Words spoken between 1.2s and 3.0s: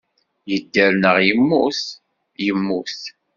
immut? Immut.